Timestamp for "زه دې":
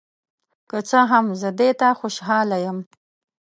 1.41-1.69